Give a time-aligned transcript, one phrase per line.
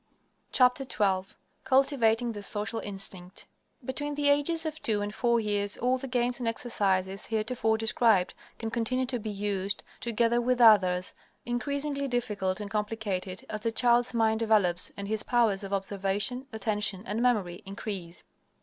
[0.51, 0.67] XII
[1.63, 3.45] CULTIVATING THE SOCIAL INSTINCT
[3.85, 8.33] Between the ages of two and four years all the games and exercises heretofore described
[8.57, 11.13] can continue to be used, together with others
[11.45, 17.03] increasingly difficult and complicated, as the child's mind develops and his powers of observation, attention,
[17.05, 18.23] and memory increase.